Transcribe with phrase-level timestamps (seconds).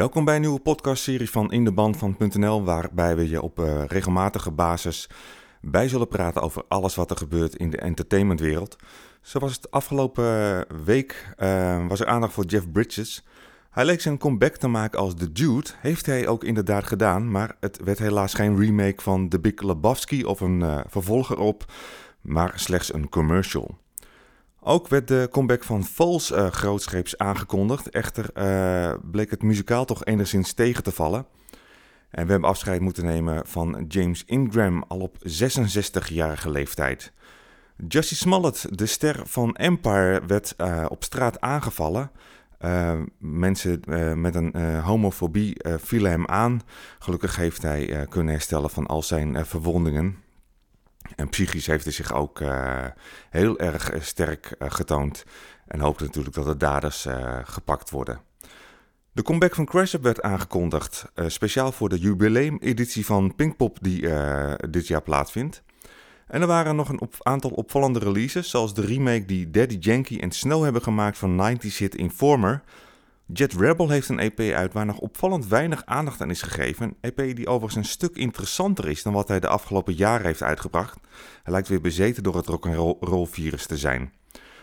[0.00, 3.84] Welkom bij een nieuwe podcastserie van In de Band van.nl, waarbij we je op uh,
[3.86, 5.08] regelmatige basis
[5.60, 8.76] bij zullen praten over alles wat er gebeurt in de entertainmentwereld.
[9.22, 13.24] Zo was het afgelopen eh, week, uh, was er aandacht voor Jeff Bridges.
[13.70, 17.56] Hij leek zijn comeback te maken als The Dude, heeft hij ook inderdaad gedaan, maar
[17.60, 21.72] het werd helaas geen remake van The Big Lebowski of een vervolger op,
[22.20, 23.78] maar slechts een commercial.
[24.62, 27.88] Ook werd de comeback van Falls uh, grootscheeps aangekondigd.
[27.88, 31.26] Echter uh, bleek het muzikaal toch enigszins tegen te vallen.
[32.10, 37.12] En we hebben afscheid moeten nemen van James Ingram al op 66-jarige leeftijd.
[37.88, 42.10] Jussie Smollett, de ster van Empire, werd uh, op straat aangevallen.
[43.18, 43.80] mensen
[44.20, 46.60] met een homofobie vielen hem aan.
[46.98, 50.16] Gelukkig heeft hij kunnen herstellen van al zijn verwondingen.
[51.16, 52.84] En psychisch heeft hij zich ook uh,
[53.30, 55.24] heel erg uh, sterk uh, getoond.
[55.66, 57.06] En hoopt natuurlijk dat de daders
[57.44, 58.20] gepakt worden.
[59.12, 61.04] De comeback van Crash werd aangekondigd.
[61.26, 64.08] speciaal voor de jubileumeditie van Pinkpop die
[64.70, 65.62] dit jaar plaatsvindt.
[66.26, 68.50] En er waren nog een aantal opvallende releases.
[68.50, 72.62] Zoals de remake die Daddy Yankee en Snow hebben gemaakt van 90s hit Informer.
[73.32, 76.96] Jet Rebel heeft een EP uit waar nog opvallend weinig aandacht aan is gegeven.
[77.00, 80.42] Een EP die overigens een stuk interessanter is dan wat hij de afgelopen jaren heeft
[80.42, 80.98] uitgebracht.
[81.42, 84.12] Hij lijkt weer bezeten door het rock'n'roll virus te zijn.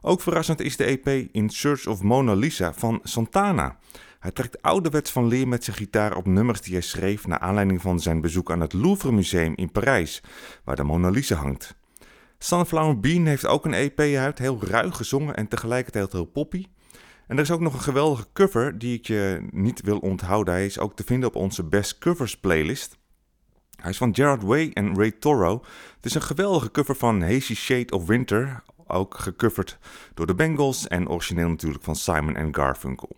[0.00, 3.76] Ook verrassend is de EP In Search of Mona Lisa van Santana.
[4.18, 7.80] Hij trekt ouderwets van leer met zijn gitaar op nummers die hij schreef naar aanleiding
[7.80, 10.22] van zijn bezoek aan het Louvre Museum in Parijs,
[10.64, 11.74] waar de Mona Lisa hangt.
[12.38, 16.66] Sunflower Bean heeft ook een EP uit, heel ruig gezongen en tegelijkertijd heel poppy.
[17.30, 20.54] En er is ook nog een geweldige cover die ik je niet wil onthouden.
[20.54, 22.98] Hij is ook te vinden op onze Best Covers playlist.
[23.76, 25.64] Hij is van Gerard Way en Ray Toro.
[25.96, 28.62] Het is een geweldige cover van Hazy Shade of Winter.
[28.86, 29.78] Ook gecoverd
[30.14, 33.16] door de Bengals en origineel natuurlijk van Simon Garfunkel.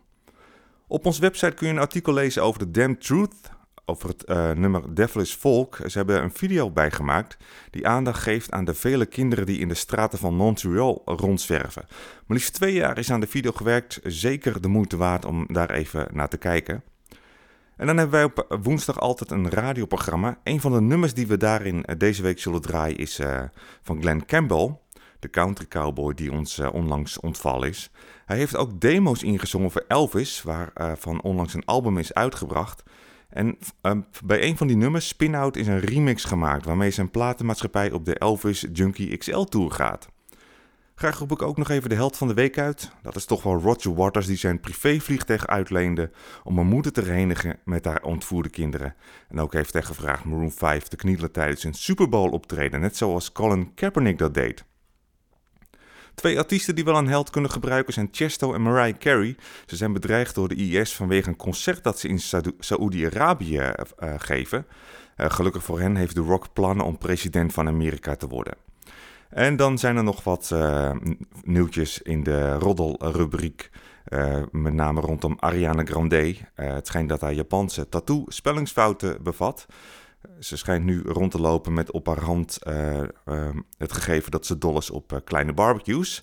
[0.87, 3.51] Op onze website kun je een artikel lezen over de Damn Truth
[3.93, 5.79] over het uh, nummer Devilish Folk.
[5.87, 7.37] Ze hebben een video bijgemaakt
[7.71, 11.85] die aandacht geeft aan de vele kinderen die in de straten van Montreal rondzwerven.
[11.89, 15.71] Maar liefst twee jaar is aan de video gewerkt, zeker de moeite waard om daar
[15.71, 16.83] even naar te kijken.
[17.77, 20.39] En dan hebben wij op woensdag altijd een radioprogramma.
[20.45, 23.43] Een van de nummers die we daarin eh, deze week zullen draaien is uh,
[23.83, 24.77] van Glenn Campbell,
[25.19, 27.91] de country cowboy die ons onlangs ontvallen is.
[28.27, 32.83] Hij heeft ook demo's ingezongen voor Elvis, waarvan onlangs een album is uitgebracht.
[33.33, 33.93] En uh,
[34.25, 38.19] bij een van die nummers, Spinout, is een remix gemaakt waarmee zijn platenmaatschappij op de
[38.19, 40.09] Elvis Junkie XL Tour gaat.
[40.95, 42.91] Graag roep ik ook nog even de held van de week uit.
[43.03, 46.11] Dat is toch wel Roger Waters die zijn privévliegtuig uitleende
[46.45, 48.95] om een moeder te renigen met haar ontvoerde kinderen.
[49.29, 52.97] En ook heeft hij gevraagd Maroon 5 te knielen tijdens een Super Bowl optreden, net
[52.97, 54.65] zoals Colin Kaepernick dat deed.
[56.15, 59.37] Twee artiesten die wel een held kunnen gebruiken zijn Chesto en Mariah Carey.
[59.67, 62.21] Ze zijn bedreigd door de IS vanwege een concert dat ze in
[62.59, 64.67] Saoedi-Arabië uh, geven.
[65.17, 68.55] Uh, gelukkig voor hen heeft The Rock plannen om president van Amerika te worden.
[69.29, 70.55] En dan zijn er nog wat
[71.43, 73.71] nieuwtjes in de roddelrubriek.
[74.51, 76.37] Met name rondom Ariana Grande.
[76.55, 79.67] Het schijnt dat haar Japanse tattoo spellingsfouten bevat.
[80.39, 84.47] Ze schijnt nu rond te lopen met op haar hand uh, uh, het gegeven dat
[84.47, 86.23] ze dol is op uh, kleine barbecues.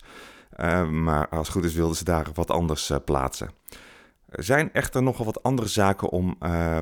[0.90, 3.50] maar als het goed is wilden ze daar wat anders plaatsen.
[4.30, 6.36] Er zijn echter nogal wat andere zaken om,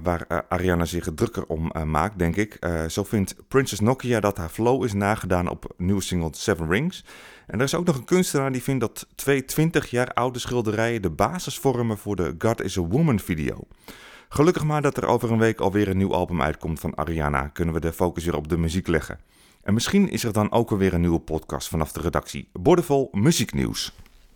[0.03, 2.67] waar Ariana zich drukker om maakt, denk ik.
[2.87, 7.03] zo vindt Princess Nokia dat haar flow is nagedaan op nieuwe single Seven Rings.
[7.47, 11.01] En er is ook nog een kunstenaar die vindt dat twee 20 jaar oude schilderijen
[11.01, 13.67] de basis vormen voor de God is a Woman video.
[14.29, 17.47] Gelukkig maar dat er over een week alweer een nieuw album uitkomt van Ariana.
[17.47, 19.19] Kunnen we de focus weer op de muziek leggen.
[19.63, 22.49] En misschien is er dan ook alweer een nieuwe podcast vanaf de redactie.
[22.53, 23.93] Bordevol muzieknieuws.